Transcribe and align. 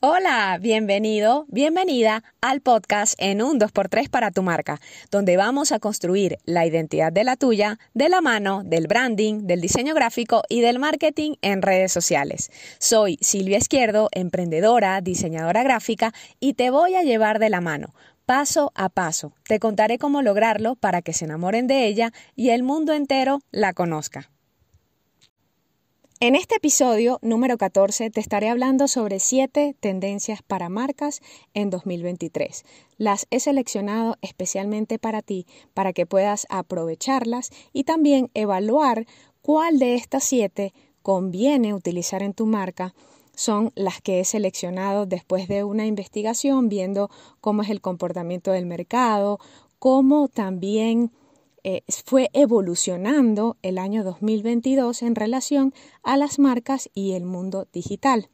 Hola, 0.00 0.58
bienvenido, 0.60 1.44
bienvenida 1.48 2.22
al 2.40 2.60
podcast 2.60 3.16
en 3.18 3.42
un 3.42 3.58
2x3 3.58 4.08
para 4.08 4.30
tu 4.30 4.44
marca, 4.44 4.80
donde 5.10 5.36
vamos 5.36 5.72
a 5.72 5.80
construir 5.80 6.38
la 6.44 6.64
identidad 6.64 7.12
de 7.12 7.24
la 7.24 7.34
tuya 7.34 7.80
de 7.94 8.08
la 8.08 8.20
mano 8.20 8.62
del 8.64 8.86
branding, 8.86 9.48
del 9.48 9.60
diseño 9.60 9.96
gráfico 9.96 10.44
y 10.48 10.60
del 10.60 10.78
marketing 10.78 11.32
en 11.42 11.62
redes 11.62 11.90
sociales. 11.90 12.52
Soy 12.78 13.18
Silvia 13.20 13.58
Izquierdo, 13.58 14.08
emprendedora, 14.12 15.00
diseñadora 15.00 15.64
gráfica 15.64 16.12
y 16.38 16.54
te 16.54 16.70
voy 16.70 16.94
a 16.94 17.02
llevar 17.02 17.40
de 17.40 17.50
la 17.50 17.60
mano 17.60 17.92
paso 18.24 18.70
a 18.76 18.90
paso. 18.90 19.32
Te 19.48 19.58
contaré 19.58 19.98
cómo 19.98 20.22
lograrlo 20.22 20.76
para 20.76 21.02
que 21.02 21.12
se 21.12 21.24
enamoren 21.24 21.66
de 21.66 21.86
ella 21.86 22.12
y 22.36 22.50
el 22.50 22.62
mundo 22.62 22.92
entero 22.92 23.40
la 23.50 23.72
conozca. 23.72 24.30
En 26.20 26.34
este 26.34 26.56
episodio 26.56 27.20
número 27.22 27.56
14 27.58 28.10
te 28.10 28.18
estaré 28.18 28.48
hablando 28.48 28.88
sobre 28.88 29.20
7 29.20 29.76
tendencias 29.78 30.42
para 30.42 30.68
marcas 30.68 31.20
en 31.54 31.70
2023. 31.70 32.64
Las 32.96 33.28
he 33.30 33.38
seleccionado 33.38 34.16
especialmente 34.20 34.98
para 34.98 35.22
ti, 35.22 35.46
para 35.74 35.92
que 35.92 36.06
puedas 36.06 36.48
aprovecharlas 36.50 37.50
y 37.72 37.84
también 37.84 38.32
evaluar 38.34 39.06
cuál 39.42 39.78
de 39.78 39.94
estas 39.94 40.24
7 40.24 40.74
conviene 41.02 41.72
utilizar 41.72 42.24
en 42.24 42.34
tu 42.34 42.46
marca. 42.46 42.94
Son 43.36 43.70
las 43.76 44.00
que 44.00 44.18
he 44.18 44.24
seleccionado 44.24 45.06
después 45.06 45.46
de 45.46 45.62
una 45.62 45.86
investigación 45.86 46.68
viendo 46.68 47.10
cómo 47.40 47.62
es 47.62 47.70
el 47.70 47.80
comportamiento 47.80 48.50
del 48.50 48.66
mercado, 48.66 49.38
cómo 49.78 50.26
también 50.26 51.12
eh, 51.70 51.82
fue 52.06 52.30
evolucionando 52.32 53.58
el 53.60 53.76
año 53.76 54.02
2022 54.02 55.02
en 55.02 55.14
relación 55.14 55.74
a 56.02 56.16
las 56.16 56.38
marcas 56.38 56.88
y 56.94 57.12
el 57.12 57.26
mundo 57.26 57.68
digital. 57.74 58.30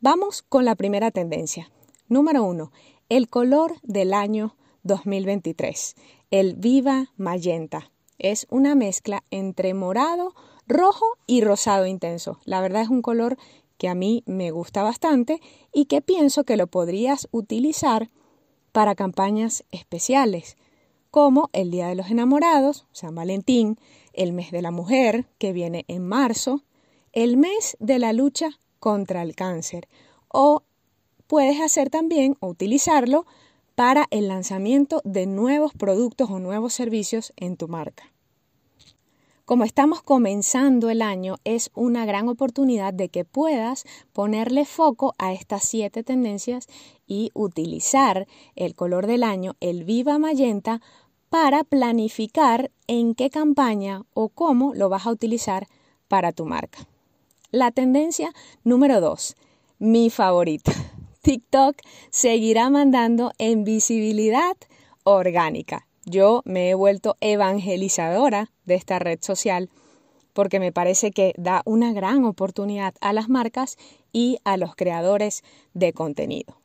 Vamos 0.00 0.40
con 0.40 0.64
la 0.64 0.74
primera 0.74 1.10
tendencia. 1.10 1.70
Número 2.08 2.42
uno, 2.42 2.72
el 3.10 3.28
color 3.28 3.74
del 3.82 4.14
año 4.14 4.56
2023, 4.82 5.94
el 6.30 6.54
Viva 6.54 7.12
Magenta. 7.18 7.90
Es 8.18 8.46
una 8.48 8.74
mezcla 8.74 9.24
entre 9.30 9.74
morado, 9.74 10.34
rojo 10.66 11.04
y 11.26 11.42
rosado 11.42 11.84
intenso. 11.84 12.40
La 12.46 12.62
verdad 12.62 12.80
es 12.80 12.88
un 12.88 13.02
color 13.02 13.36
que 13.76 13.88
a 13.88 13.94
mí 13.94 14.22
me 14.24 14.52
gusta 14.52 14.82
bastante 14.82 15.38
y 15.70 15.84
que 15.84 16.00
pienso 16.00 16.44
que 16.44 16.56
lo 16.56 16.66
podrías 16.66 17.28
utilizar 17.30 18.08
para 18.72 18.94
campañas 18.94 19.64
especiales 19.70 20.56
como 21.14 21.48
el 21.52 21.70
Día 21.70 21.86
de 21.86 21.94
los 21.94 22.10
Enamorados, 22.10 22.86
San 22.90 23.14
Valentín, 23.14 23.78
el 24.14 24.32
mes 24.32 24.50
de 24.50 24.62
la 24.62 24.72
mujer, 24.72 25.28
que 25.38 25.52
viene 25.52 25.84
en 25.86 26.04
marzo, 26.04 26.64
el 27.12 27.36
mes 27.36 27.76
de 27.78 28.00
la 28.00 28.12
lucha 28.12 28.58
contra 28.80 29.22
el 29.22 29.36
cáncer, 29.36 29.86
o 30.26 30.64
puedes 31.28 31.60
hacer 31.60 31.88
también 31.88 32.36
o 32.40 32.48
utilizarlo 32.48 33.26
para 33.76 34.08
el 34.10 34.26
lanzamiento 34.26 35.02
de 35.04 35.26
nuevos 35.26 35.72
productos 35.72 36.30
o 36.30 36.40
nuevos 36.40 36.74
servicios 36.74 37.32
en 37.36 37.56
tu 37.56 37.68
marca. 37.68 38.10
Como 39.44 39.64
estamos 39.64 40.00
comenzando 40.00 40.88
el 40.88 41.02
año, 41.02 41.36
es 41.44 41.70
una 41.74 42.06
gran 42.06 42.30
oportunidad 42.30 42.94
de 42.94 43.10
que 43.10 43.26
puedas 43.26 43.84
ponerle 44.14 44.64
foco 44.64 45.14
a 45.18 45.34
estas 45.34 45.64
siete 45.64 46.02
tendencias 46.02 46.66
y 47.06 47.30
utilizar 47.34 48.26
el 48.56 48.74
color 48.74 49.06
del 49.06 49.22
año, 49.22 49.54
el 49.60 49.84
viva 49.84 50.18
magenta, 50.18 50.80
para 51.34 51.64
planificar 51.64 52.70
en 52.86 53.16
qué 53.16 53.28
campaña 53.28 54.04
o 54.14 54.28
cómo 54.28 54.72
lo 54.72 54.88
vas 54.88 55.04
a 55.04 55.10
utilizar 55.10 55.66
para 56.06 56.30
tu 56.30 56.46
marca. 56.46 56.86
La 57.50 57.72
tendencia 57.72 58.32
número 58.62 59.00
2, 59.00 59.34
mi 59.80 60.10
favorita. 60.10 60.70
TikTok 61.22 61.78
seguirá 62.10 62.70
mandando 62.70 63.32
en 63.38 63.64
visibilidad 63.64 64.56
orgánica. 65.02 65.88
Yo 66.04 66.42
me 66.44 66.70
he 66.70 66.74
vuelto 66.74 67.16
evangelizadora 67.18 68.52
de 68.64 68.76
esta 68.76 69.00
red 69.00 69.18
social 69.20 69.70
porque 70.34 70.60
me 70.60 70.70
parece 70.70 71.10
que 71.10 71.34
da 71.36 71.62
una 71.64 71.92
gran 71.92 72.24
oportunidad 72.24 72.94
a 73.00 73.12
las 73.12 73.28
marcas 73.28 73.76
y 74.12 74.38
a 74.44 74.56
los 74.56 74.76
creadores 74.76 75.42
de 75.72 75.92
contenido. 75.92 76.63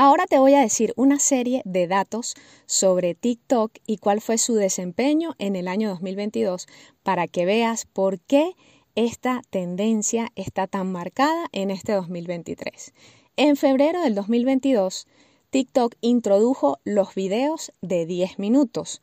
Ahora 0.00 0.26
te 0.28 0.38
voy 0.38 0.54
a 0.54 0.60
decir 0.60 0.92
una 0.94 1.18
serie 1.18 1.60
de 1.64 1.88
datos 1.88 2.36
sobre 2.66 3.16
TikTok 3.16 3.72
y 3.84 3.96
cuál 3.96 4.20
fue 4.20 4.38
su 4.38 4.54
desempeño 4.54 5.34
en 5.38 5.56
el 5.56 5.66
año 5.66 5.88
2022 5.88 6.68
para 7.02 7.26
que 7.26 7.44
veas 7.44 7.84
por 7.84 8.20
qué 8.20 8.54
esta 8.94 9.42
tendencia 9.50 10.30
está 10.36 10.68
tan 10.68 10.92
marcada 10.92 11.48
en 11.50 11.72
este 11.72 11.94
2023. 11.94 12.92
En 13.34 13.56
febrero 13.56 14.00
del 14.00 14.14
2022, 14.14 15.08
TikTok 15.50 15.96
introdujo 16.00 16.78
los 16.84 17.16
videos 17.16 17.72
de 17.80 18.06
10 18.06 18.38
minutos, 18.38 19.02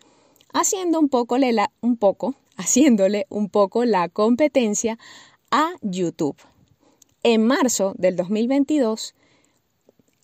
haciendo 0.53 0.97
un 1.01 1.09
poco, 1.09 1.35
un 1.81 1.97
poco, 1.97 2.35
haciéndole 2.55 3.25
un 3.27 3.49
poco 3.49 3.83
la 3.83 4.07
competencia 4.07 4.97
a 5.51 5.73
YouTube. 5.81 6.37
En 7.21 7.45
marzo 7.45 7.95
del 7.97 8.15
2022, 8.15 9.13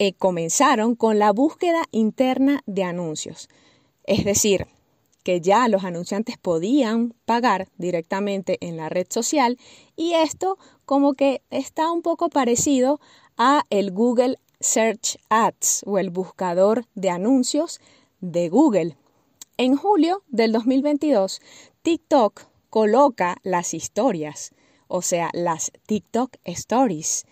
eh, 0.03 0.13
comenzaron 0.13 0.95
con 0.95 1.19
la 1.19 1.31
búsqueda 1.31 1.83
interna 1.91 2.63
de 2.65 2.83
anuncios. 2.83 3.49
Es 4.03 4.25
decir, 4.25 4.65
que 5.21 5.41
ya 5.41 5.67
los 5.67 5.83
anunciantes 5.83 6.39
podían 6.39 7.13
pagar 7.25 7.67
directamente 7.77 8.57
en 8.61 8.77
la 8.77 8.89
red 8.89 9.05
social 9.11 9.59
y 9.95 10.13
esto 10.13 10.57
como 10.85 11.13
que 11.13 11.43
está 11.51 11.91
un 11.91 12.01
poco 12.01 12.29
parecido 12.29 12.99
a 13.37 13.67
el 13.69 13.91
Google 13.91 14.39
Search 14.59 15.19
Ads 15.29 15.83
o 15.85 15.99
el 15.99 16.09
buscador 16.09 16.85
de 16.95 17.11
anuncios 17.11 17.79
de 18.21 18.49
Google. 18.49 18.97
En 19.57 19.75
julio 19.75 20.23
del 20.29 20.51
2022, 20.51 21.41
TikTok 21.83 22.47
coloca 22.71 23.37
las 23.43 23.75
historias, 23.75 24.49
o 24.87 25.03
sea, 25.03 25.29
las 25.33 25.71
TikTok 25.85 26.37
Stories 26.43 27.27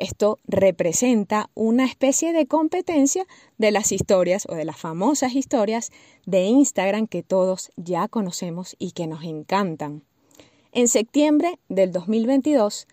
esto 0.00 0.38
representa 0.48 1.50
una 1.54 1.84
especie 1.84 2.32
de 2.32 2.46
competencia 2.46 3.26
de 3.58 3.70
las 3.70 3.92
historias 3.92 4.46
o 4.48 4.54
de 4.54 4.64
las 4.64 4.78
famosas 4.78 5.34
historias 5.34 5.92
de 6.26 6.44
Instagram 6.44 7.06
que 7.06 7.22
todos 7.22 7.70
ya 7.76 8.08
conocemos 8.08 8.74
y 8.78 8.92
que 8.92 9.06
nos 9.06 9.22
encantan. 9.24 10.02
En 10.72 10.88
septiembre 10.88 11.58
del 11.68 11.92
2022, 11.92 12.88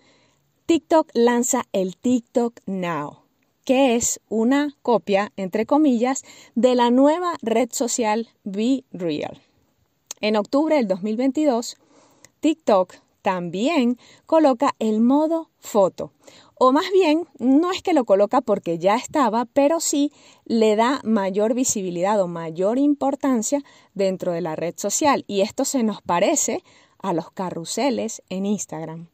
TikTok 0.66 1.10
lanza 1.14 1.64
el 1.72 1.96
TikTok 1.96 2.60
Now, 2.66 3.20
que 3.64 3.96
es 3.96 4.20
una 4.28 4.76
copia, 4.82 5.32
entre 5.38 5.66
comillas, 5.66 6.24
de 6.56 6.76
la 6.76 6.92
nueva 6.92 7.36
red 7.42 7.70
social 7.72 8.28
Be 8.44 8.84
Real. 8.92 9.42
En 10.20 10.36
octubre 10.36 10.76
del 10.76 10.88
2022, 10.88 11.78
TikTok 12.42 12.96
también 13.22 13.98
coloca 14.26 14.74
el 14.80 15.02
modo 15.02 15.50
foto, 15.60 16.12
o 16.60 16.72
más 16.72 16.90
bien, 16.92 17.28
no 17.40 17.72
es 17.72 17.82
que 17.82 17.94
lo 17.94 18.06
coloca 18.06 18.42
porque 18.42 18.80
ya 18.80 18.96
estaba, 18.96 19.46
pero 19.46 19.80
sí 19.80 20.12
le 20.46 20.76
da 20.76 21.02
mayor 21.04 21.54
visibilidad 21.54 22.20
o 22.22 22.28
mayor 22.28 22.80
importancia 22.80 23.64
dentro 23.94 24.32
de 24.32 24.42
la 24.42 24.56
red 24.56 24.74
social. 24.78 25.24
Y 25.28 25.42
esto 25.42 25.66
se 25.66 25.84
nos 25.84 26.02
parece 26.02 26.64
a 27.00 27.14
los 27.14 27.32
carruseles 27.32 28.24
en 28.30 28.46
Instagram. 28.46 29.10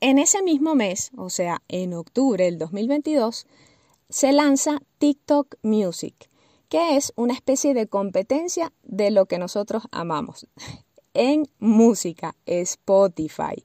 En 0.00 0.18
ese 0.18 0.42
mismo 0.42 0.74
mes, 0.74 1.10
o 1.16 1.30
sea, 1.30 1.62
en 1.68 1.94
octubre 1.94 2.44
del 2.44 2.58
2022, 2.58 3.46
se 4.08 4.32
lanza 4.32 4.80
TikTok 4.98 5.56
Music, 5.62 6.30
que 6.68 6.96
es 6.96 7.12
una 7.16 7.32
especie 7.32 7.74
de 7.74 7.88
competencia 7.88 8.72
de 8.82 9.10
lo 9.10 9.26
que 9.26 9.38
nosotros 9.38 9.84
amamos. 9.90 10.46
En 11.18 11.48
música, 11.58 12.36
Spotify. 12.44 13.64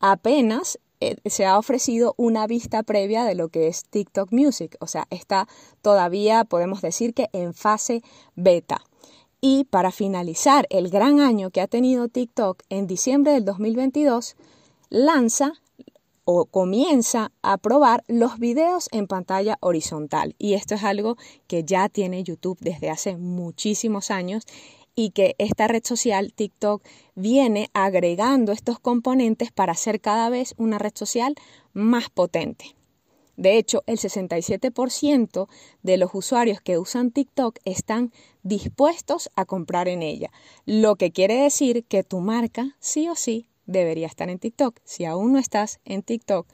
Apenas 0.00 0.80
eh, 1.00 1.16
se 1.26 1.46
ha 1.46 1.58
ofrecido 1.58 2.14
una 2.16 2.46
vista 2.46 2.82
previa 2.82 3.24
de 3.24 3.34
lo 3.34 3.48
que 3.48 3.68
es 3.68 3.84
TikTok 3.84 4.32
Music, 4.32 4.76
o 4.80 4.86
sea, 4.86 5.06
está 5.10 5.48
todavía, 5.82 6.44
podemos 6.44 6.82
decir 6.82 7.14
que 7.14 7.28
en 7.32 7.54
fase 7.54 8.02
beta. 8.34 8.84
Y 9.40 9.64
para 9.64 9.92
finalizar 9.92 10.66
el 10.70 10.90
gran 10.90 11.20
año 11.20 11.50
que 11.50 11.60
ha 11.60 11.68
tenido 11.68 12.08
TikTok, 12.08 12.62
en 12.70 12.88
diciembre 12.88 13.32
del 13.32 13.44
2022, 13.44 14.36
lanza 14.90 15.52
o 16.24 16.44
comienza 16.44 17.32
a 17.40 17.56
probar 17.56 18.04
los 18.06 18.38
videos 18.38 18.88
en 18.92 19.06
pantalla 19.06 19.56
horizontal. 19.60 20.34
Y 20.38 20.54
esto 20.54 20.74
es 20.74 20.84
algo 20.84 21.16
que 21.46 21.64
ya 21.64 21.88
tiene 21.88 22.22
YouTube 22.22 22.58
desde 22.60 22.90
hace 22.90 23.16
muchísimos 23.16 24.10
años 24.10 24.44
y 24.98 25.10
que 25.10 25.36
esta 25.38 25.68
red 25.68 25.84
social, 25.84 26.32
TikTok, 26.32 26.82
viene 27.14 27.70
agregando 27.72 28.50
estos 28.50 28.80
componentes 28.80 29.52
para 29.52 29.74
ser 29.74 30.00
cada 30.00 30.28
vez 30.28 30.54
una 30.56 30.76
red 30.76 30.90
social 30.92 31.36
más 31.72 32.10
potente. 32.10 32.74
De 33.36 33.58
hecho, 33.58 33.84
el 33.86 33.98
67% 33.98 35.46
de 35.84 35.96
los 35.98 36.10
usuarios 36.14 36.60
que 36.60 36.78
usan 36.78 37.12
TikTok 37.12 37.60
están 37.64 38.12
dispuestos 38.42 39.30
a 39.36 39.44
comprar 39.44 39.86
en 39.86 40.02
ella, 40.02 40.32
lo 40.66 40.96
que 40.96 41.12
quiere 41.12 41.36
decir 41.36 41.84
que 41.84 42.02
tu 42.02 42.18
marca 42.18 42.74
sí 42.80 43.08
o 43.08 43.14
sí 43.14 43.46
debería 43.66 44.08
estar 44.08 44.28
en 44.28 44.40
TikTok. 44.40 44.80
Si 44.82 45.04
aún 45.04 45.32
no 45.32 45.38
estás 45.38 45.78
en 45.84 46.02
TikTok, 46.02 46.48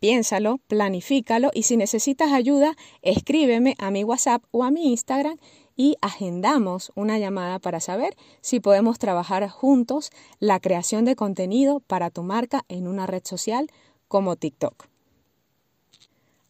piénsalo, 0.00 0.58
planifícalo 0.66 1.52
y 1.54 1.62
si 1.62 1.76
necesitas 1.76 2.32
ayuda, 2.32 2.74
escríbeme 3.02 3.76
a 3.78 3.92
mi 3.92 4.02
WhatsApp 4.02 4.42
o 4.50 4.64
a 4.64 4.72
mi 4.72 4.90
Instagram 4.90 5.38
y 5.76 5.96
agendamos 6.00 6.92
una 6.94 7.18
llamada 7.18 7.58
para 7.58 7.80
saber 7.80 8.16
si 8.40 8.60
podemos 8.60 8.98
trabajar 8.98 9.48
juntos 9.48 10.10
la 10.38 10.60
creación 10.60 11.04
de 11.04 11.16
contenido 11.16 11.80
para 11.80 12.10
tu 12.10 12.22
marca 12.22 12.64
en 12.68 12.86
una 12.88 13.06
red 13.06 13.22
social 13.24 13.70
como 14.08 14.36
TikTok. 14.36 14.86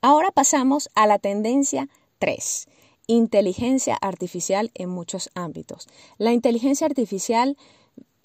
Ahora 0.00 0.32
pasamos 0.32 0.90
a 0.94 1.06
la 1.06 1.18
tendencia 1.18 1.88
3, 2.18 2.66
inteligencia 3.06 3.96
artificial 4.00 4.70
en 4.74 4.88
muchos 4.88 5.30
ámbitos. 5.34 5.88
La 6.18 6.32
inteligencia 6.32 6.86
artificial 6.86 7.56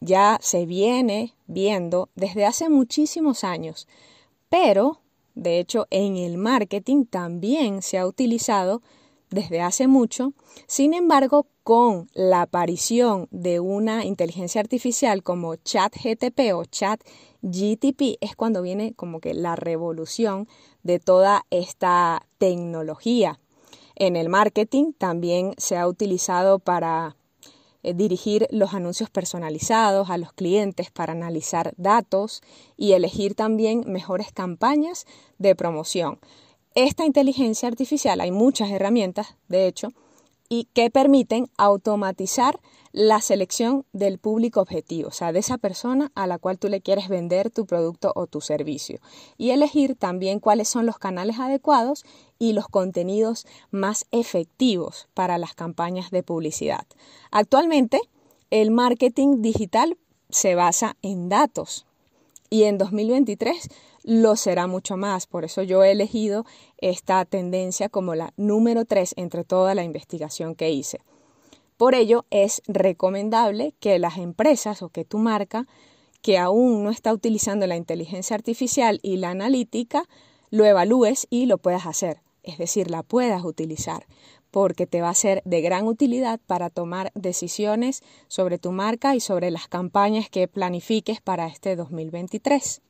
ya 0.02 0.40
se 0.42 0.66
viene 0.66 1.34
viendo 1.46 2.10
desde 2.16 2.46
hace 2.46 2.70
muchísimos 2.70 3.44
años, 3.44 3.88
pero 4.50 5.02
de 5.36 5.60
hecho 5.60 5.86
en 5.92 6.18
el 6.18 6.38
marketing 6.38 7.06
también 7.06 7.82
se 7.82 7.98
ha 7.98 8.08
utilizado 8.08 8.82
desde 9.29 9.62
hace 9.62 9.88
mucho. 9.88 10.33
Sin 10.68 10.94
embargo, 10.94 11.47
con 11.63 12.09
la 12.13 12.44
aparición 12.44 13.27
de 13.31 13.59
una 13.59 14.06
inteligencia 14.06 14.62
artificial 14.62 15.24
como 15.24 15.56
ChatGTP 15.56 16.53
o 16.53 16.63
ChatGTP 16.65 18.18
es 18.21 18.35
cuando 18.35 18.62
viene 18.62 18.94
como 18.94 19.19
que 19.19 19.33
la 19.33 19.56
revolución 19.56 20.47
de 20.83 21.00
toda 21.00 21.45
esta 21.50 22.25
tecnología. 22.38 23.39
En 23.95 24.15
el 24.15 24.29
marketing 24.29 24.94
también 24.97 25.53
se 25.57 25.75
ha 25.75 25.88
utilizado 25.88 26.59
para 26.59 27.18
eh, 27.83 27.94
dirigir 27.94 28.47
los 28.51 28.74
anuncios 28.74 29.09
personalizados 29.09 30.09
a 30.09 30.18
los 30.18 30.33
clientes 30.33 30.91
para 30.91 31.13
analizar 31.13 31.74
datos 31.77 32.41
y 32.77 32.94
elegir 32.94 33.35
también 33.35 33.83
mejores 33.88 34.31
campañas 34.31 35.06
de 35.38 35.56
promoción 35.56 36.19
esta 36.83 37.06
inteligencia 37.06 37.68
artificial, 37.68 38.21
hay 38.21 38.31
muchas 38.31 38.69
herramientas, 38.69 39.35
de 39.47 39.65
hecho, 39.65 39.89
y 40.47 40.65
que 40.75 40.91
permiten 40.91 41.50
automatizar 41.57 42.59
la 42.91 43.19
selección 43.19 43.83
del 43.94 44.19
público 44.19 44.62
objetivo, 44.62 45.09
o 45.09 45.12
sea, 45.12 45.31
de 45.31 45.39
esa 45.39 45.57
persona 45.57 46.12
a 46.13 46.27
la 46.27 46.38
cual 46.38 46.59
tú 46.59 46.69
le 46.69 46.81
quieres 46.81 47.09
vender 47.09 47.50
tu 47.50 47.65
producto 47.65 48.13
o 48.15 48.27
tu 48.27 48.41
servicio, 48.41 49.00
y 49.39 49.50
elegir 49.50 49.95
también 49.95 50.39
cuáles 50.39 50.68
son 50.68 50.85
los 50.85 51.00
canales 51.00 51.39
adecuados 51.39 52.06
y 52.38 52.53
los 52.53 52.68
contenidos 52.68 53.47
más 53.71 54.06
efectivos 54.12 55.07
para 55.15 55.39
las 55.39 55.56
campañas 55.56 56.12
de 56.12 56.21
publicidad. 56.21 56.85
Actualmente, 57.31 58.00
el 58.51 58.69
marketing 58.69 59.41
digital 59.41 59.97
se 60.29 60.53
basa 60.53 60.95
en 61.01 61.27
datos 61.27 61.88
y 62.51 62.63
en 62.63 62.77
2023 62.77 63.68
lo 64.07 64.38
será 64.38 64.68
mucho 64.68 64.95
más. 64.95 65.27
Por 65.27 65.44
eso 65.44 65.63
yo 65.63 65.83
he 65.83 65.92
elegido 65.92 66.45
esta 66.77 67.25
tendencia 67.25 67.89
como 67.89 68.15
la 68.15 68.33
número 68.38 68.86
3 68.86 69.15
entre 69.18 69.44
toda 69.44 69.75
la 69.75 69.83
investigación 69.83 70.56
que 70.56 70.71
hice. 70.71 71.01
Por 71.75 71.94
ello 71.94 72.25
es 72.30 72.62
recomendable 72.68 73.75
que 73.81 74.00
las 74.00 74.18
empresas 74.18 74.81
o 74.81 74.89
que 74.89 75.04
tu 75.04 75.19
marca 75.19 75.68
que 76.21 76.38
aún 76.38 76.83
no 76.83 76.89
está 76.89 77.13
utilizando 77.13 77.68
la 77.68 77.75
inteligencia 77.75 78.36
artificial 78.36 79.00
y 79.04 79.18
la 79.18 79.30
analítica, 79.30 80.06
lo 80.50 80.63
evalúes 80.63 81.27
y 81.30 81.45
lo 81.45 81.57
puedas 81.57 81.86
hacer, 81.86 82.21
es 82.44 82.57
decir, 82.57 82.89
la 82.89 83.03
puedas 83.03 83.44
utilizar, 83.44 84.07
porque 84.51 84.88
te 84.88 85.01
va 85.01 85.10
a 85.10 85.13
ser 85.13 85.42
de 85.44 85.62
gran 85.62 85.86
utilidad 85.86 86.39
para 86.48 86.69
tomar 86.69 87.12
decisiones 87.13 88.03
sobre 88.30 88.57
tu 88.57 88.71
marca 88.71 89.15
y 89.15 89.19
sobre 89.19 89.51
las 89.51 89.68
campañas 89.68 90.30
que 90.30 90.48
planifiques 90.48 91.21
para 91.21 91.48
este 91.48 91.75
2023. 91.75 92.81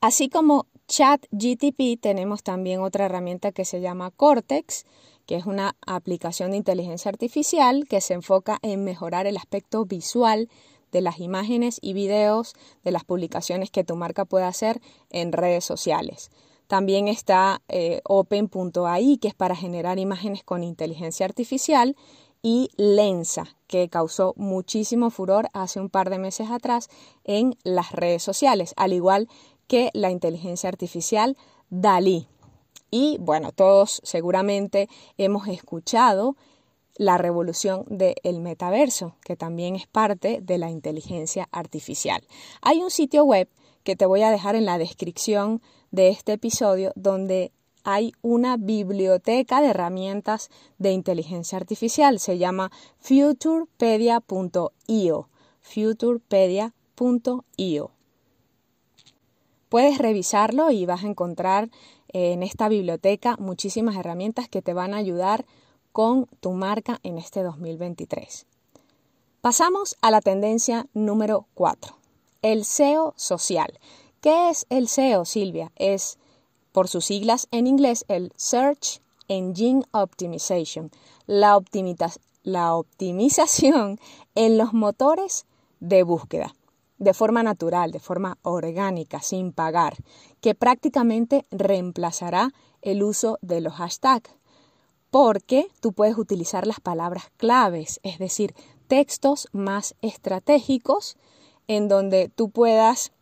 Así 0.00 0.30
como 0.30 0.66
ChatGTP, 0.88 2.00
tenemos 2.00 2.42
también 2.42 2.80
otra 2.80 3.04
herramienta 3.04 3.52
que 3.52 3.66
se 3.66 3.82
llama 3.82 4.10
Cortex, 4.10 4.86
que 5.26 5.36
es 5.36 5.44
una 5.44 5.76
aplicación 5.86 6.52
de 6.52 6.56
inteligencia 6.56 7.10
artificial 7.10 7.86
que 7.86 8.00
se 8.00 8.14
enfoca 8.14 8.58
en 8.62 8.82
mejorar 8.82 9.26
el 9.26 9.36
aspecto 9.36 9.84
visual 9.84 10.48
de 10.90 11.02
las 11.02 11.20
imágenes 11.20 11.78
y 11.82 11.92
videos 11.92 12.54
de 12.82 12.92
las 12.92 13.04
publicaciones 13.04 13.70
que 13.70 13.84
tu 13.84 13.94
marca 13.94 14.24
puede 14.24 14.46
hacer 14.46 14.80
en 15.10 15.32
redes 15.32 15.66
sociales. 15.66 16.30
También 16.66 17.06
está 17.06 17.60
eh, 17.68 18.00
Open.ai, 18.04 19.18
que 19.18 19.28
es 19.28 19.34
para 19.34 19.54
generar 19.54 19.98
imágenes 19.98 20.42
con 20.44 20.64
inteligencia 20.64 21.26
artificial, 21.26 21.94
y 22.42 22.70
Lensa, 22.76 23.56
que 23.66 23.88
causó 23.88 24.32
muchísimo 24.36 25.10
furor 25.10 25.48
hace 25.52 25.78
un 25.78 25.90
par 25.90 26.08
de 26.10 26.18
meses 26.18 26.50
atrás 26.50 26.88
en 27.24 27.56
las 27.64 27.92
redes 27.92 28.22
sociales, 28.22 28.72
al 28.76 28.92
igual 28.92 29.28
que 29.70 29.90
la 29.94 30.10
inteligencia 30.10 30.68
artificial 30.68 31.38
Dalí. 31.70 32.28
Y 32.90 33.16
bueno, 33.20 33.52
todos 33.52 34.00
seguramente 34.02 34.88
hemos 35.16 35.46
escuchado 35.46 36.34
la 36.96 37.18
revolución 37.18 37.84
del 37.88 38.40
metaverso, 38.40 39.14
que 39.22 39.36
también 39.36 39.76
es 39.76 39.86
parte 39.86 40.40
de 40.42 40.58
la 40.58 40.70
inteligencia 40.70 41.48
artificial. 41.52 42.26
Hay 42.62 42.82
un 42.82 42.90
sitio 42.90 43.22
web 43.22 43.48
que 43.84 43.94
te 43.94 44.06
voy 44.06 44.22
a 44.22 44.32
dejar 44.32 44.56
en 44.56 44.64
la 44.64 44.76
descripción 44.76 45.62
de 45.92 46.08
este 46.08 46.32
episodio 46.32 46.90
donde 46.96 47.52
hay 47.84 48.12
una 48.22 48.56
biblioteca 48.56 49.60
de 49.60 49.68
herramientas 49.68 50.50
de 50.78 50.90
inteligencia 50.90 51.58
artificial. 51.58 52.18
Se 52.18 52.38
llama 52.38 52.72
futurepedia.io. 52.98 55.28
futurepedia.io. 55.60 57.99
Puedes 59.70 59.98
revisarlo 59.98 60.72
y 60.72 60.84
vas 60.84 61.04
a 61.04 61.06
encontrar 61.06 61.70
eh, 62.12 62.32
en 62.32 62.42
esta 62.42 62.68
biblioteca 62.68 63.36
muchísimas 63.38 63.94
herramientas 63.94 64.48
que 64.48 64.62
te 64.62 64.74
van 64.74 64.94
a 64.94 64.96
ayudar 64.96 65.46
con 65.92 66.26
tu 66.40 66.50
marca 66.50 66.98
en 67.04 67.18
este 67.18 67.44
2023. 67.44 68.46
Pasamos 69.40 69.96
a 70.02 70.10
la 70.10 70.20
tendencia 70.20 70.88
número 70.92 71.46
4, 71.54 71.96
el 72.42 72.64
SEO 72.64 73.14
social. 73.16 73.78
¿Qué 74.20 74.50
es 74.50 74.66
el 74.70 74.88
SEO, 74.88 75.24
Silvia? 75.24 75.70
Es, 75.76 76.18
por 76.72 76.88
sus 76.88 77.04
siglas 77.04 77.46
en 77.52 77.68
inglés, 77.68 78.04
el 78.08 78.32
Search 78.34 79.00
Engine 79.28 79.84
Optimization, 79.92 80.90
la, 81.26 81.62
la 82.42 82.74
optimización 82.74 84.00
en 84.34 84.58
los 84.58 84.72
motores 84.72 85.46
de 85.78 86.02
búsqueda 86.02 86.54
de 87.00 87.14
forma 87.14 87.42
natural, 87.42 87.90
de 87.90 87.98
forma 87.98 88.38
orgánica, 88.42 89.20
sin 89.22 89.52
pagar, 89.52 89.96
que 90.40 90.54
prácticamente 90.54 91.46
reemplazará 91.50 92.52
el 92.82 93.02
uso 93.02 93.38
de 93.40 93.60
los 93.60 93.74
hashtags, 93.74 94.30
porque 95.10 95.68
tú 95.80 95.92
puedes 95.92 96.16
utilizar 96.18 96.66
las 96.66 96.78
palabras 96.78 97.32
claves, 97.38 98.00
es 98.02 98.18
decir, 98.18 98.54
textos 98.86 99.48
más 99.52 99.94
estratégicos 100.02 101.16
en 101.66 101.88
donde 101.88 102.28
tú 102.28 102.50
puedas 102.50 103.12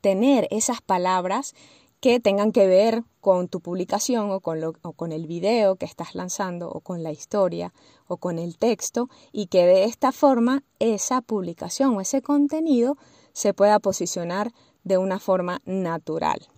tener 0.00 0.46
esas 0.50 0.82
palabras 0.82 1.54
que 2.02 2.18
tengan 2.18 2.50
que 2.50 2.66
ver 2.66 3.04
con 3.20 3.46
tu 3.46 3.60
publicación 3.60 4.32
o 4.32 4.40
con, 4.40 4.60
lo, 4.60 4.74
o 4.82 4.92
con 4.92 5.12
el 5.12 5.28
video 5.28 5.76
que 5.76 5.86
estás 5.86 6.16
lanzando 6.16 6.68
o 6.68 6.80
con 6.80 7.04
la 7.04 7.12
historia 7.12 7.72
o 8.08 8.16
con 8.16 8.40
el 8.40 8.58
texto 8.58 9.08
y 9.30 9.46
que 9.46 9.64
de 9.64 9.84
esta 9.84 10.10
forma 10.10 10.64
esa 10.80 11.20
publicación 11.20 11.94
o 11.94 12.00
ese 12.00 12.20
contenido 12.20 12.96
se 13.32 13.54
pueda 13.54 13.78
posicionar 13.78 14.52
de 14.82 14.98
una 14.98 15.20
forma 15.20 15.62
natural. 15.64 16.48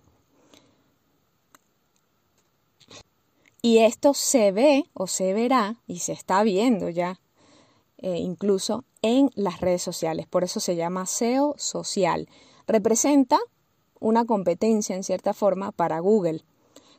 Y 3.61 3.77
esto 3.77 4.15
se 4.15 4.51
ve 4.51 4.85
o 4.95 5.05
se 5.05 5.35
verá 5.35 5.75
y 5.85 5.99
se 5.99 6.13
está 6.13 6.41
viendo 6.41 6.89
ya 6.89 7.19
eh, 7.99 8.17
incluso 8.17 8.83
en 9.03 9.29
las 9.35 9.61
redes 9.61 9.83
sociales. 9.83 10.25
Por 10.25 10.43
eso 10.43 10.59
se 10.59 10.75
llama 10.75 11.05
SEO 11.05 11.53
social. 11.59 12.27
Representa 12.65 13.37
una 13.99 14.25
competencia 14.25 14.95
en 14.95 15.03
cierta 15.03 15.33
forma 15.33 15.71
para 15.71 15.99
Google. 15.99 16.43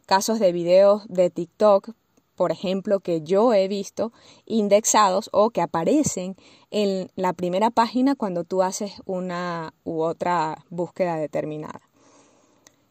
Casos 0.06 0.38
de 0.38 0.52
videos 0.52 1.02
de 1.08 1.30
TikTok, 1.30 1.90
por 2.36 2.52
ejemplo, 2.52 3.00
que 3.00 3.22
yo 3.22 3.54
he 3.54 3.66
visto 3.66 4.12
indexados 4.44 5.30
o 5.32 5.50
que 5.50 5.62
aparecen 5.62 6.36
en 6.70 7.10
la 7.16 7.32
primera 7.32 7.70
página 7.70 8.14
cuando 8.14 8.44
tú 8.44 8.62
haces 8.62 8.92
una 9.06 9.74
u 9.84 10.02
otra 10.02 10.64
búsqueda 10.68 11.16
determinada. 11.16 11.80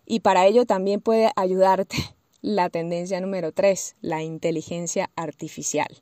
Y 0.06 0.20
para 0.20 0.46
ello 0.46 0.66
también 0.66 1.00
puede 1.00 1.32
ayudarte 1.36 1.98
la 2.42 2.70
tendencia 2.70 3.22
número 3.22 3.52
3, 3.52 3.96
la 4.02 4.24
inteligencia 4.24 5.10
artificial. 5.16 6.02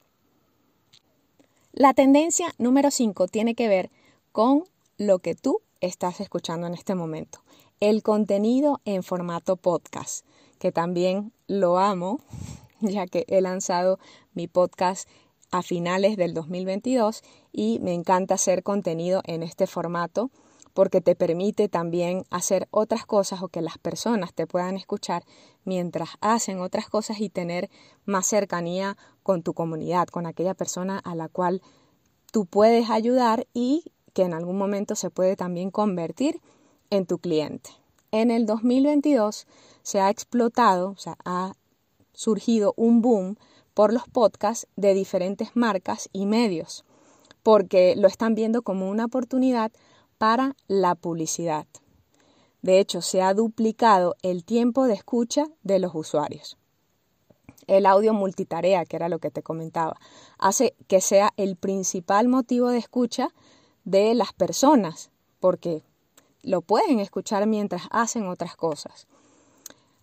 La 1.74 1.94
tendencia 1.94 2.54
número 2.58 2.92
5 2.92 3.28
tiene 3.28 3.56
que 3.56 3.68
ver 3.68 3.90
con 4.32 4.64
lo 4.98 5.20
que 5.20 5.36
tú 5.36 5.62
estás 5.82 6.20
escuchando 6.20 6.68
en 6.68 6.76
este 6.76 6.96
momento 6.96 7.43
el 7.84 8.02
contenido 8.02 8.80
en 8.86 9.04
formato 9.04 9.58
podcast, 9.58 10.26
que 10.58 10.72
también 10.72 11.34
lo 11.48 11.80
amo, 11.80 12.22
ya 12.80 13.08
que 13.08 13.26
he 13.28 13.42
lanzado 13.42 14.00
mi 14.34 14.48
podcast 14.48 15.10
a 15.52 15.62
finales 15.64 16.16
del 16.16 16.34
2022 16.34 17.24
y 17.52 17.80
me 17.82 17.94
encanta 17.94 18.36
hacer 18.36 18.64
contenido 18.64 19.22
en 19.26 19.44
este 19.44 19.68
formato 19.68 20.32
porque 20.74 21.02
te 21.02 21.14
permite 21.14 21.68
también 21.68 22.24
hacer 22.30 22.70
otras 22.72 23.06
cosas 23.06 23.42
o 23.42 23.50
que 23.50 23.62
las 23.62 23.78
personas 23.80 24.34
te 24.34 24.48
puedan 24.48 24.78
escuchar 24.78 25.26
mientras 25.66 26.12
hacen 26.22 26.62
otras 26.62 26.88
cosas 26.88 27.20
y 27.20 27.30
tener 27.30 27.70
más 28.06 28.26
cercanía 28.26 28.96
con 29.24 29.44
tu 29.44 29.54
comunidad, 29.54 30.08
con 30.08 30.26
aquella 30.26 30.54
persona 30.54 31.00
a 31.00 31.16
la 31.16 31.28
cual 31.28 31.62
tú 32.32 32.46
puedes 32.46 32.90
ayudar 32.90 33.46
y 33.54 33.92
que 34.14 34.22
en 34.22 34.34
algún 34.34 34.58
momento 34.58 34.96
se 34.96 35.10
puede 35.10 35.36
también 35.36 35.70
convertir 35.70 36.40
en 36.94 37.08
tu 37.08 37.18
cliente. 37.18 37.72
En 38.12 38.30
el 38.30 38.46
2022 38.46 39.48
se 39.82 40.00
ha 40.00 40.12
explotado, 40.12 40.92
o 40.92 40.98
sea, 40.98 41.18
ha 41.26 41.54
surgido 42.14 42.76
un 42.78 43.02
boom 43.02 43.36
por 43.74 43.92
los 43.92 44.08
podcasts 44.08 44.68
de 44.76 44.94
diferentes 44.94 45.56
marcas 45.56 46.08
y 46.14 46.28
medios, 46.28 46.86
porque 47.42 47.96
lo 47.98 48.08
están 48.08 48.36
viendo 48.36 48.62
como 48.62 48.92
una 48.92 49.06
oportunidad 49.06 49.72
para 50.20 50.56
la 50.68 50.94
publicidad. 50.94 51.66
De 52.62 52.80
hecho, 52.80 53.02
se 53.02 53.24
ha 53.24 53.34
duplicado 53.34 54.16
el 54.22 54.46
tiempo 54.46 54.86
de 54.86 54.94
escucha 54.94 55.48
de 55.64 55.80
los 55.80 55.96
usuarios. 55.96 56.58
El 57.66 57.88
audio 57.88 58.14
multitarea, 58.14 58.86
que 58.86 58.98
era 58.98 59.10
lo 59.10 59.18
que 59.18 59.32
te 59.32 59.42
comentaba, 59.42 59.98
hace 60.38 60.76
que 60.88 61.02
sea 61.02 61.34
el 61.38 61.56
principal 61.56 62.28
motivo 62.28 62.70
de 62.70 62.78
escucha 62.78 63.30
de 63.84 64.14
las 64.14 64.32
personas, 64.32 65.10
porque 65.40 65.84
lo 66.44 66.62
pueden 66.62 67.00
escuchar 67.00 67.48
mientras 67.48 67.88
hacen 67.90 68.28
otras 68.28 68.56
cosas. 68.56 69.08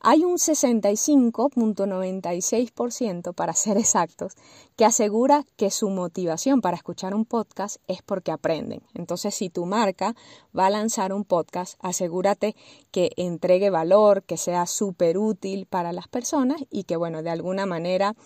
Hay 0.03 0.25
un 0.25 0.39
65.96%, 0.39 3.35
para 3.35 3.53
ser 3.53 3.77
exactos, 3.77 4.33
que 4.75 4.87
asegura 4.87 5.45
que 5.57 5.71
su 5.71 5.91
motivación 5.91 6.63
para 6.63 6.79
escuchar 6.79 7.15
un 7.15 7.27
podcast 7.27 7.77
es 7.87 8.01
porque 8.01 8.33
aprenden. 8.33 8.81
Entonces, 8.95 9.35
si 9.35 9.51
tu 9.51 9.67
marca 9.67 10.17
va 10.59 10.65
a 10.67 10.71
lanzar 10.71 11.13
un 11.13 11.25
podcast, 11.25 11.75
asegúrate 11.81 12.57
que 12.91 13.11
entregue 13.19 13.69
valor, 13.69 14.23
que 14.23 14.39
sea 14.39 14.65
súper 14.65 15.19
útil 15.19 15.67
para 15.67 15.93
las 15.93 16.09
personas 16.09 16.65
y 16.71 16.85
que, 16.85 16.97
bueno, 16.97 17.23
de 17.23 17.29
alguna 17.29 17.67
manera 17.67 18.17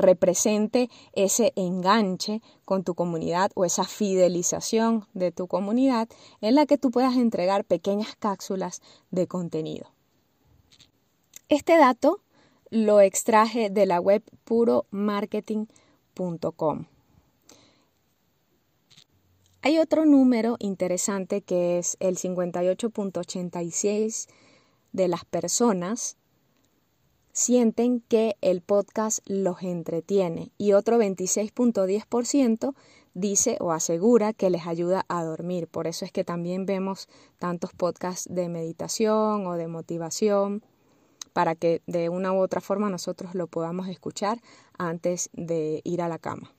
represente 0.00 0.90
ese 1.12 1.52
enganche 1.56 2.40
con 2.64 2.84
tu 2.84 2.94
comunidad 2.94 3.50
o 3.54 3.64
esa 3.64 3.84
fidelización 3.84 5.06
de 5.14 5.32
tu 5.32 5.46
comunidad 5.46 6.08
en 6.40 6.54
la 6.54 6.66
que 6.66 6.78
tú 6.78 6.90
puedas 6.90 7.16
entregar 7.16 7.64
pequeñas 7.64 8.16
cápsulas 8.16 8.80
de 9.10 9.26
contenido. 9.26 9.90
Este 11.48 11.76
dato 11.76 12.20
lo 12.70 13.00
extraje 13.00 13.70
de 13.70 13.86
la 13.86 14.00
web 14.00 14.22
puromarketing.com. 14.44 16.86
Hay 19.62 19.78
otro 19.78 20.06
número 20.06 20.56
interesante 20.58 21.42
que 21.42 21.78
es 21.78 21.98
el 22.00 22.16
58.86 22.16 24.26
de 24.92 25.08
las 25.08 25.24
personas 25.24 26.16
sienten 27.40 28.02
que 28.02 28.36
el 28.42 28.60
podcast 28.60 29.20
los 29.24 29.62
entretiene 29.62 30.52
y 30.58 30.74
otro 30.74 30.98
26.10% 30.98 32.74
dice 33.14 33.56
o 33.60 33.72
asegura 33.72 34.34
que 34.34 34.50
les 34.50 34.66
ayuda 34.66 35.06
a 35.08 35.24
dormir. 35.24 35.66
Por 35.66 35.86
eso 35.86 36.04
es 36.04 36.12
que 36.12 36.22
también 36.22 36.66
vemos 36.66 37.08
tantos 37.38 37.72
podcasts 37.72 38.28
de 38.30 38.50
meditación 38.50 39.46
o 39.46 39.54
de 39.54 39.68
motivación 39.68 40.62
para 41.32 41.54
que 41.54 41.80
de 41.86 42.10
una 42.10 42.34
u 42.34 42.40
otra 42.40 42.60
forma 42.60 42.90
nosotros 42.90 43.34
lo 43.34 43.46
podamos 43.46 43.88
escuchar 43.88 44.42
antes 44.76 45.30
de 45.32 45.80
ir 45.82 46.02
a 46.02 46.08
la 46.08 46.18
cama. 46.18 46.52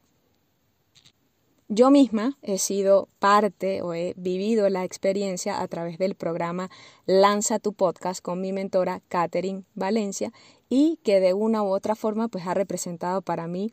Yo 1.74 1.90
misma 1.90 2.38
he 2.42 2.58
sido 2.58 3.08
parte 3.20 3.82
o 3.82 3.94
he 3.94 4.13
vivido 4.18 4.68
la 4.68 4.84
experiencia 4.84 5.62
a 5.62 5.68
través 5.70 5.98
del 5.98 6.16
programa 6.16 6.70
Lanza 7.06 7.60
tu 7.60 7.72
podcast 7.72 8.22
con 8.22 8.42
mi 8.42 8.51
mentora 8.51 9.01
Catherine 9.08 9.63
Valencia 9.74 10.34
y 10.68 11.00
que 11.01 11.22
de 11.22 11.34
una 11.34 11.63
u 11.63 11.68
otra 11.68 11.96
forma 11.96 12.28
pues 12.28 12.46
ha 12.46 12.54
representado 12.54 13.22
para 13.22 13.48
mí 13.48 13.72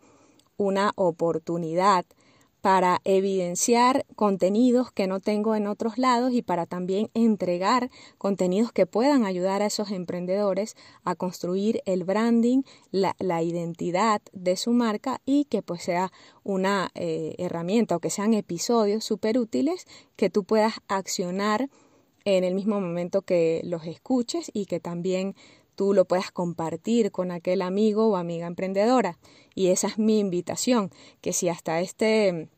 una 0.56 0.92
oportunidad 0.94 2.06
para 2.60 3.00
evidenciar 3.04 4.04
contenidos 4.16 4.90
que 4.90 5.06
no 5.06 5.20
tengo 5.20 5.54
en 5.54 5.66
otros 5.66 5.98
lados 5.98 6.32
y 6.32 6.42
para 6.42 6.66
también 6.66 7.10
entregar 7.14 7.90
contenidos 8.18 8.72
que 8.72 8.86
puedan 8.86 9.24
ayudar 9.24 9.62
a 9.62 9.66
esos 9.66 9.90
emprendedores 9.90 10.76
a 11.04 11.14
construir 11.14 11.82
el 11.86 12.04
branding, 12.04 12.62
la, 12.90 13.14
identidad 13.42 14.20
de 14.32 14.56
su 14.56 14.72
marca 14.72 15.20
y 15.24 15.44
que 15.44 15.62
pues 15.62 15.82
sea 15.82 16.12
una 16.42 16.90
eh, 16.94 17.36
herramienta 17.38 17.96
o 17.96 18.00
que 18.00 18.10
sean 18.10 18.34
episodios 18.34 19.04
súper 19.04 19.38
útiles 19.38 19.86
que 20.16 20.28
tú 20.28 20.42
puedas 20.42 20.74
accionar 20.88 21.68
en 22.24 22.44
el 22.44 22.54
mismo 22.54 22.80
momento 22.80 23.22
que 23.22 23.62
los 23.64 23.86
escuches 23.86 24.50
y 24.52 24.66
que 24.66 24.80
también 24.80 25.34
tú 25.78 25.94
lo 25.94 26.06
puedas 26.06 26.32
compartir 26.32 27.12
con 27.12 27.30
aquel 27.30 27.62
amigo 27.62 28.08
o 28.08 28.16
amiga 28.16 28.48
emprendedora. 28.48 29.16
Y 29.54 29.68
esa 29.68 29.86
es 29.86 29.96
mi 29.96 30.18
invitación, 30.18 30.90
que 31.20 31.32
si 31.32 31.48
hasta 31.48 31.80
este 31.80 32.48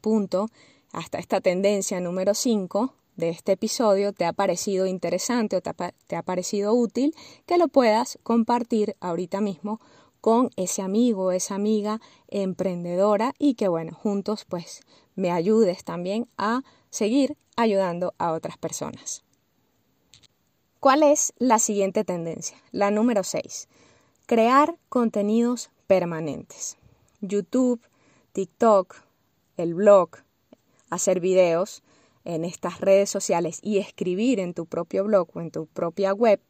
punto, 0.00 0.48
hasta 0.92 1.20
esta 1.20 1.40
tendencia 1.40 2.00
número 2.00 2.34
5 2.34 2.94
de 3.14 3.28
este 3.28 3.52
episodio 3.52 4.12
te 4.12 4.24
ha 4.24 4.32
parecido 4.32 4.86
interesante 4.86 5.54
o 5.54 5.60
te 5.60 5.70
ha, 5.70 5.94
te 6.08 6.16
ha 6.16 6.22
parecido 6.22 6.74
útil, 6.74 7.14
que 7.46 7.58
lo 7.58 7.68
puedas 7.68 8.18
compartir 8.24 8.96
ahorita 8.98 9.40
mismo 9.40 9.80
con 10.20 10.50
ese 10.56 10.82
amigo, 10.82 11.30
esa 11.30 11.54
amiga 11.54 12.00
emprendedora 12.26 13.34
y 13.38 13.54
que 13.54 13.68
bueno, 13.68 13.94
juntos 13.94 14.44
pues 14.44 14.80
me 15.14 15.30
ayudes 15.30 15.84
también 15.84 16.26
a 16.36 16.62
seguir 16.90 17.36
ayudando 17.54 18.14
a 18.18 18.32
otras 18.32 18.58
personas. 18.58 19.27
¿Cuál 20.80 21.02
es 21.02 21.32
la 21.38 21.58
siguiente 21.58 22.04
tendencia? 22.04 22.56
La 22.70 22.92
número 22.92 23.24
6. 23.24 23.66
Crear 24.26 24.76
contenidos 24.88 25.70
permanentes. 25.88 26.76
YouTube, 27.20 27.80
TikTok, 28.30 28.94
el 29.56 29.74
blog, 29.74 30.10
hacer 30.88 31.18
videos 31.18 31.82
en 32.24 32.44
estas 32.44 32.80
redes 32.80 33.10
sociales 33.10 33.58
y 33.60 33.78
escribir 33.78 34.38
en 34.38 34.54
tu 34.54 34.66
propio 34.66 35.02
blog 35.02 35.28
o 35.34 35.40
en 35.40 35.50
tu 35.50 35.66
propia 35.66 36.12
web 36.12 36.40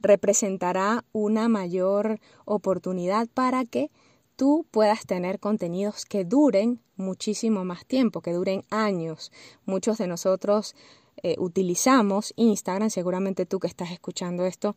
representará 0.00 1.04
una 1.12 1.50
mayor 1.50 2.18
oportunidad 2.46 3.28
para 3.28 3.66
que 3.66 3.90
tú 4.36 4.64
puedas 4.70 5.04
tener 5.04 5.38
contenidos 5.38 6.06
que 6.06 6.24
duren 6.24 6.80
muchísimo 6.96 7.66
más 7.66 7.84
tiempo, 7.84 8.22
que 8.22 8.32
duren 8.32 8.64
años. 8.70 9.30
Muchos 9.66 9.98
de 9.98 10.06
nosotros 10.06 10.74
eh, 11.22 11.36
utilizamos 11.38 12.32
Instagram, 12.36 12.90
seguramente 12.90 13.46
tú 13.46 13.58
que 13.58 13.68
estás 13.68 13.90
escuchando 13.90 14.46
esto 14.46 14.76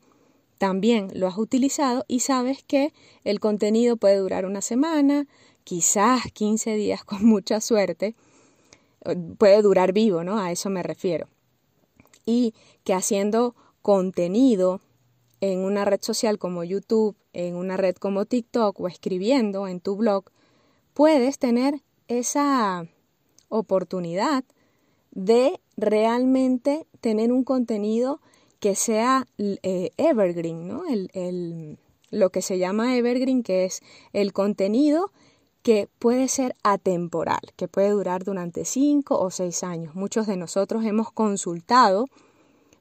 también 0.64 1.10
lo 1.14 1.28
has 1.28 1.38
utilizado 1.38 2.06
y 2.08 2.22
sabes 2.22 2.64
que 2.64 2.94
el 3.26 3.42
contenido 3.42 3.98
puede 3.98 4.16
durar 4.16 4.46
una 4.46 4.62
semana, 4.62 5.28
quizás 5.66 6.32
15 6.32 6.76
días 6.76 7.04
con 7.06 7.26
mucha 7.26 7.60
suerte, 7.60 8.16
puede 9.38 9.62
durar 9.62 9.92
vivo, 9.92 10.24
¿no? 10.24 10.40
A 10.40 10.54
eso 10.54 10.70
me 10.70 10.82
refiero. 10.82 11.28
Y 12.26 12.54
que 12.86 12.94
haciendo 12.94 13.56
contenido 13.82 14.80
en 15.42 15.60
una 15.60 15.84
red 15.84 16.00
social 16.02 16.40
como 16.40 16.64
YouTube, 16.64 17.18
en 17.34 17.56
una 17.56 17.76
red 17.76 17.98
como 17.98 18.24
TikTok 18.24 18.80
o 18.80 18.88
escribiendo 18.88 19.68
en 19.68 19.82
tu 19.82 19.98
blog, 19.98 20.32
puedes 20.94 21.40
tener 21.40 21.82
esa 22.08 22.88
oportunidad 23.50 24.46
de 25.14 25.60
realmente 25.78 26.88
tener 27.02 27.32
un 27.32 27.44
contenido 27.44 28.20
que 28.60 28.76
sea 28.76 29.28
eh, 29.38 29.92
evergreen, 29.98 30.68
¿no? 30.68 30.84
El, 30.88 31.78
lo 32.10 32.30
que 32.30 32.42
se 32.42 32.58
llama 32.58 32.96
evergreen, 32.96 33.44
que 33.44 33.66
es 33.66 33.82
el 34.12 34.34
contenido 34.34 35.12
que 35.62 35.88
puede 36.00 36.28
ser 36.28 36.56
atemporal, 36.64 37.42
que 37.56 37.68
puede 37.68 37.90
durar 37.90 38.24
durante 38.24 38.66
cinco 38.66 39.20
o 39.20 39.32
seis 39.32 39.64
años. 39.64 39.96
Muchos 39.96 40.28
de 40.28 40.38
nosotros 40.38 40.86
hemos 40.86 41.12
consultado 41.12 42.08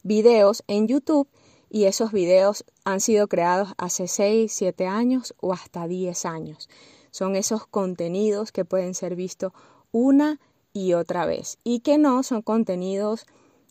videos 0.03 0.65
en 0.67 0.89
YouTube 0.89 1.29
y 1.71 1.85
esos 1.85 2.12
videos 2.12 2.65
han 2.85 3.01
sido 3.01 3.29
creados 3.29 3.75
hace 3.79 4.09
seis, 4.09 4.53
siete 4.53 4.87
años 4.87 5.35
o 5.41 5.53
hasta 5.53 5.87
diez 5.87 6.27
años. 6.27 6.69
Son 7.11 7.37
esos 7.37 7.67
contenidos 7.67 8.53
que 8.53 8.65
pueden 8.65 8.95
ser 8.95 9.17
vistos 9.17 9.53
una 9.91 10.41
y 10.73 10.95
otra 10.95 11.26
vez 11.26 11.59
y 11.64 11.81
que 11.81 11.99
no 11.99 12.23
son 12.23 12.43
contenidos 12.43 13.26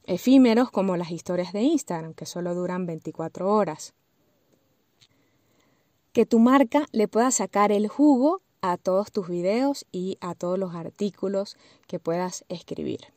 efímeros 0.05 0.71
como 0.71 0.97
las 0.97 1.11
historias 1.11 1.53
de 1.53 1.61
Instagram, 1.61 2.13
que 2.13 2.25
solo 2.25 2.55
duran 2.55 2.85
24 2.85 3.51
horas. 3.51 3.93
Que 6.13 6.25
tu 6.25 6.39
marca 6.39 6.87
le 6.91 7.07
pueda 7.07 7.31
sacar 7.31 7.71
el 7.71 7.87
jugo 7.87 8.41
a 8.61 8.77
todos 8.77 9.11
tus 9.11 9.27
videos 9.27 9.85
y 9.91 10.17
a 10.21 10.35
todos 10.35 10.59
los 10.59 10.75
artículos 10.75 11.57
que 11.87 11.99
puedas 11.99 12.45
escribir. 12.49 13.13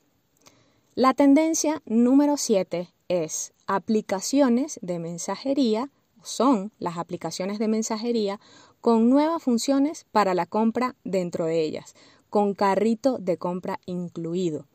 La 0.95 1.13
tendencia 1.13 1.83
número 1.87 2.37
7 2.37 2.93
es 3.09 3.53
aplicaciones 3.67 4.79
de 4.81 4.99
mensajería, 4.99 5.91
son 6.23 6.73
las 6.79 6.97
aplicaciones 6.99 7.59
de 7.59 7.69
mensajería 7.69 8.41
con 8.81 9.11
nuevas 9.11 9.43
funciones 9.43 10.07
para 10.13 10.35
la 10.35 10.47
compra 10.47 10.95
dentro 11.05 11.47
de 11.47 11.63
ellas, 11.63 11.95
con 12.35 12.55
carrito 12.55 13.19
de 13.19 13.37
compra 13.37 13.79
incluido. 13.87 14.67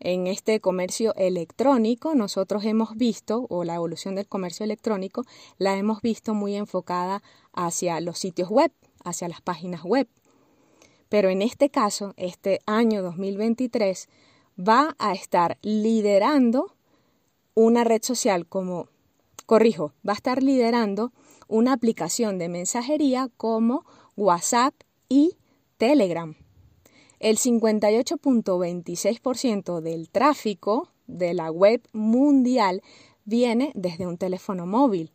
En 0.00 0.26
este 0.26 0.58
comercio 0.58 1.14
electrónico 1.14 2.16
nosotros 2.16 2.64
hemos 2.64 2.96
visto, 2.96 3.46
o 3.50 3.62
la 3.62 3.76
evolución 3.76 4.16
del 4.16 4.26
comercio 4.26 4.64
electrónico, 4.64 5.22
la 5.56 5.76
hemos 5.76 6.02
visto 6.02 6.34
muy 6.34 6.56
enfocada 6.56 7.22
hacia 7.52 8.00
los 8.00 8.18
sitios 8.18 8.48
web, 8.48 8.72
hacia 9.04 9.28
las 9.28 9.40
páginas 9.40 9.84
web. 9.84 10.08
Pero 11.08 11.28
en 11.28 11.40
este 11.40 11.70
caso, 11.70 12.14
este 12.16 12.58
año 12.66 13.00
2023 13.04 14.08
va 14.58 14.96
a 14.98 15.12
estar 15.12 15.56
liderando 15.62 16.74
una 17.54 17.84
red 17.84 18.02
social 18.02 18.44
como, 18.48 18.88
corrijo, 19.46 19.92
va 20.04 20.14
a 20.14 20.16
estar 20.16 20.42
liderando 20.42 21.12
una 21.46 21.74
aplicación 21.74 22.38
de 22.38 22.48
mensajería 22.48 23.30
como 23.36 23.86
WhatsApp 24.16 24.74
y 25.08 25.36
Telegram. 25.78 26.34
El 27.24 27.38
58.26% 27.38 29.80
del 29.80 30.10
tráfico 30.10 30.92
de 31.06 31.32
la 31.32 31.50
web 31.50 31.80
mundial 31.94 32.82
viene 33.24 33.72
desde 33.74 34.06
un 34.06 34.18
teléfono 34.18 34.66
móvil. 34.66 35.10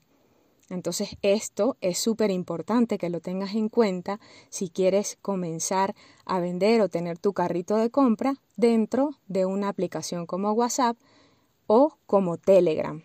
Entonces 0.72 1.18
esto 1.22 1.78
es 1.82 2.00
súper 2.00 2.32
importante 2.32 2.98
que 2.98 3.12
lo 3.12 3.20
tengas 3.20 3.54
en 3.54 3.70
cuenta 3.70 4.20
si 4.50 4.70
quieres 4.70 5.20
comenzar 5.22 5.94
a 6.25 6.39
vender 6.39 6.82
o 6.82 6.89
tener 6.89 7.20
tu 7.20 7.34
carrito 7.34 7.75
de 7.75 7.92
compra 7.92 8.42
dentro 8.58 9.12
de 9.28 9.46
una 9.46 9.70
aplicación 9.70 10.25
como 10.25 10.51
WhatsApp 10.54 10.98
o 11.68 12.00
como 12.08 12.38
Telegram. 12.38 13.04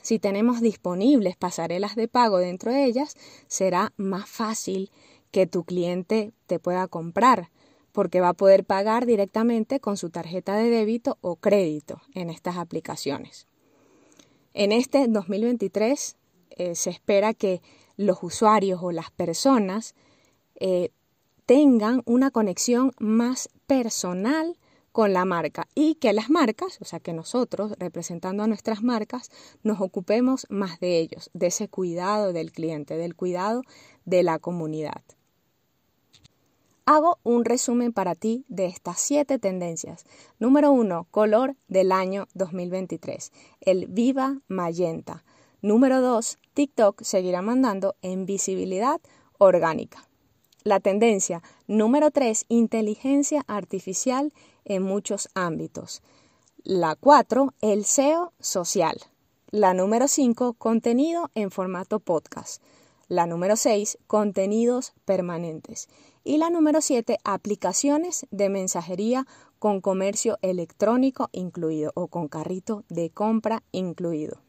Si 0.00 0.18
tenemos 0.18 0.62
disponibles 0.62 1.36
pasarelas 1.36 1.96
de 1.96 2.08
pago 2.08 2.38
dentro 2.38 2.72
de 2.72 2.86
ellas, 2.86 3.14
será 3.46 3.92
más 3.98 4.26
fácil 4.26 4.90
que 5.32 5.46
tu 5.46 5.64
cliente 5.64 6.32
te 6.46 6.58
pueda 6.58 6.88
comprar 6.88 7.50
porque 7.96 8.20
va 8.20 8.28
a 8.28 8.34
poder 8.34 8.66
pagar 8.66 9.06
directamente 9.06 9.80
con 9.80 9.96
su 9.96 10.10
tarjeta 10.10 10.54
de 10.54 10.68
débito 10.68 11.16
o 11.22 11.36
crédito 11.36 12.02
en 12.12 12.28
estas 12.28 12.58
aplicaciones. 12.58 13.46
En 14.52 14.70
este 14.70 15.08
2023 15.08 16.16
eh, 16.50 16.74
se 16.74 16.90
espera 16.90 17.32
que 17.32 17.62
los 17.96 18.18
usuarios 18.22 18.80
o 18.82 18.92
las 18.92 19.10
personas 19.12 19.94
eh, 20.60 20.90
tengan 21.46 22.02
una 22.04 22.30
conexión 22.30 22.92
más 22.98 23.48
personal 23.66 24.58
con 24.92 25.14
la 25.14 25.24
marca 25.24 25.66
y 25.74 25.94
que 25.94 26.12
las 26.12 26.28
marcas, 26.28 26.76
o 26.82 26.84
sea, 26.84 27.00
que 27.00 27.14
nosotros, 27.14 27.72
representando 27.78 28.42
a 28.42 28.46
nuestras 28.46 28.82
marcas, 28.82 29.30
nos 29.62 29.80
ocupemos 29.80 30.46
más 30.50 30.80
de 30.80 30.98
ellos, 30.98 31.30
de 31.32 31.46
ese 31.46 31.68
cuidado 31.68 32.34
del 32.34 32.52
cliente, 32.52 32.98
del 32.98 33.16
cuidado 33.16 33.62
de 34.04 34.22
la 34.22 34.38
comunidad. 34.38 35.02
Hago 36.88 37.18
un 37.24 37.44
resumen 37.44 37.92
para 37.92 38.14
ti 38.14 38.44
de 38.46 38.66
estas 38.66 39.00
siete 39.00 39.40
tendencias. 39.40 40.06
Número 40.38 40.70
uno, 40.70 41.08
color 41.10 41.56
del 41.66 41.90
año 41.90 42.28
2023, 42.34 43.32
el 43.60 43.88
Viva 43.88 44.38
Magenta. 44.46 45.24
Número 45.62 46.00
2. 46.00 46.38
TikTok 46.54 47.02
seguirá 47.02 47.42
mandando 47.42 47.96
en 48.02 48.24
visibilidad 48.24 49.00
orgánica. 49.36 50.06
La 50.62 50.78
tendencia 50.78 51.42
número 51.66 52.12
3. 52.12 52.44
Inteligencia 52.48 53.42
artificial 53.48 54.32
en 54.64 54.84
muchos 54.84 55.28
ámbitos. 55.34 56.02
La 56.62 56.94
4. 56.94 57.52
El 57.62 57.84
SEO 57.84 58.32
social. 58.38 58.96
La 59.50 59.74
número 59.74 60.06
5. 60.06 60.52
Contenido 60.52 61.32
en 61.34 61.50
formato 61.50 61.98
podcast. 61.98 62.62
La 63.08 63.26
número 63.26 63.56
6. 63.56 63.98
Contenidos 64.06 64.92
permanentes. 65.04 65.88
Y 66.28 66.38
la 66.38 66.50
número 66.50 66.80
7. 66.80 67.18
Aplicaciones 67.22 68.26
de 68.32 68.48
mensajería 68.48 69.28
con 69.60 69.80
comercio 69.80 70.38
electrónico 70.42 71.28
incluido 71.30 71.92
o 71.94 72.08
con 72.08 72.26
carrito 72.26 72.82
de 72.88 73.10
compra 73.10 73.62
incluido. 73.70 74.42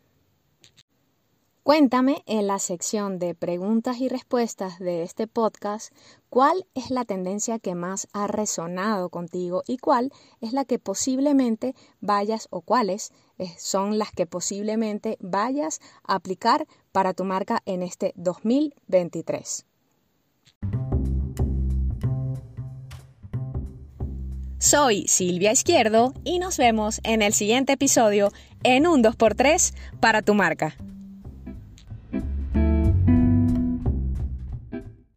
Cuéntame 1.62 2.24
en 2.26 2.48
la 2.48 2.58
sección 2.58 3.20
de 3.20 3.36
preguntas 3.36 4.00
y 4.00 4.10
respuestas 4.10 4.80
de 4.80 5.04
este 5.04 5.28
podcast 5.28 5.94
cuál 6.32 6.66
es 6.74 6.90
la 6.90 7.06
tendencia 7.06 7.60
que 7.60 7.76
más 7.76 8.08
ha 8.12 8.26
resonado 8.26 9.10
contigo 9.10 9.62
y 9.68 9.78
cuál 9.78 10.12
es 10.42 10.54
la 10.54 10.66
que 10.66 10.80
posiblemente 10.80 11.76
vayas 12.02 12.48
o 12.50 12.62
cuáles 12.62 13.12
eh, 13.38 13.54
son 13.60 14.00
las 14.00 14.12
que 14.12 14.26
posiblemente 14.26 15.20
vayas 15.20 15.80
a 16.02 16.16
aplicar 16.16 16.66
para 16.92 17.14
tu 17.14 17.24
marca 17.24 17.62
en 17.68 17.84
este 17.84 18.14
2023. 18.16 19.68
Soy 24.60 25.06
Silvia 25.08 25.52
Izquierdo 25.52 26.14
y 26.24 26.40
nos 26.40 26.58
vemos 26.58 27.00
en 27.04 27.22
el 27.22 27.34
siguiente 27.34 27.74
episodio 27.74 28.34
en 28.64 28.88
un 28.88 29.04
2x3 29.04 29.74
para 30.00 30.24
tu 30.24 30.34
marca. 30.34 30.76